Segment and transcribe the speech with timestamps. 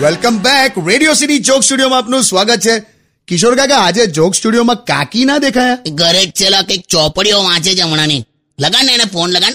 [0.00, 2.82] Welcome back radio city joke સ્ટુડિયોમાં આપનું સ્વાગત છે.
[3.28, 5.78] કિશોર કાકા આજે જોક સ્ટુડિયોમાં કાકી ના દેખાયા?
[5.88, 8.24] ઘરે જ છેલ્લા કંઈક ચોપડીઓ વાંચે છે હમણાંની.
[8.60, 9.52] લગાડ ને એને ફોન લગાડ.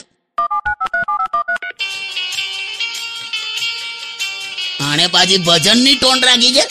[4.80, 6.68] આને પાછી ભજનની ટોન રાખી છે.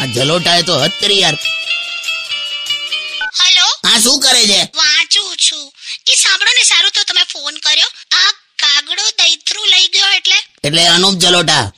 [0.00, 1.34] આ જલોટાએ તો હદ કરી યાર.
[1.34, 4.70] હેલો હા શું કરે છે?
[4.74, 5.72] વાંચું છું.
[6.06, 7.86] એ સાંભળો ને સારું તો તમે ફોન કર્યો.
[8.12, 8.31] આ
[10.64, 11.72] એટલે અનુપ જલોટા.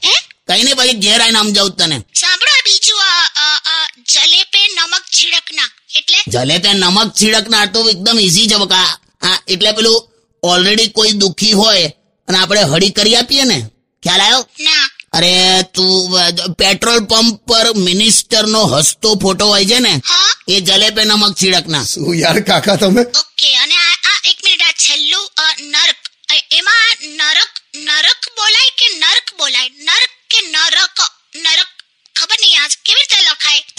[0.49, 1.99] કઈ નઈ પછી ઘેર આવીને સમજાવું તને.
[2.15, 5.71] સાંભળો બીજું આ આ- આ જલેપે નમક છીડકના.
[5.95, 6.17] એટલે?
[6.29, 8.55] જલે નમક છીડકના તો એકદમ ઈઝી છે.
[8.55, 10.09] બકા હા એટલે પેલું
[10.43, 11.93] ઓલરેડી કોઈ દુખી હોય
[12.29, 13.71] અને આપણે હળી કરી આપીએ ને
[14.03, 14.91] ખ્યાલ આવ્યો ના.
[15.13, 16.13] અરે તું
[16.53, 20.01] પેટ્રોલ પંપ પર મિનિસ્ટર નો હસતો ફોટો હોય છે ને
[20.49, 21.85] એ જલેબે નમક છીડકના.
[21.85, 23.03] શું યાર કાકા તમે?
[23.03, 23.57] ઓકે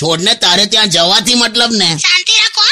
[0.02, 1.90] છોડને તારે ત્યાં જવાથી મતલબ ને.
[1.98, 2.64] શાંતિ રાખો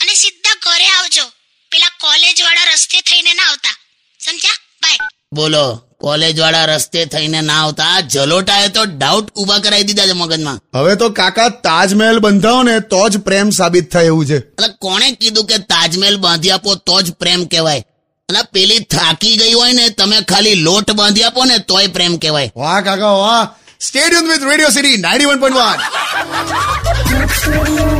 [0.00, 1.24] અને સીધા ઘરે આવજો.
[1.72, 3.76] પેલા કોલેજ વાળા રસ્તે થઈને ના આવતા.
[4.20, 4.58] સમજ્યા?
[4.82, 4.98] બાય
[5.34, 5.64] બોલો
[6.00, 8.00] કોલેજ વાળા રસ્તે થઈને ના આવતા.
[8.00, 10.58] જલોટાએ તો ડાઉટ ઊભા કરાવી દીધા છે મગજમાં.
[10.74, 14.38] હવે તો કાકા તાજમહેલ બંધાવો ને તો જ પ્રેમ સાબિત થાય એવું છે.
[14.38, 17.84] એટલે કોણે કીધું કે તાજમહેલ બાંધી આપો તો જ પ્રેમ કહેવાય?
[18.28, 22.52] અને પેલી થાકી ગઈ હોય ને તમે ખાલી લોટ બાંધી આપો ને તોય પ્રેમ કહેવાય.
[22.56, 23.48] વાહ કાકા વાહ.
[23.80, 25.78] Stadium with radio city ninety one point one
[26.20, 27.96] Next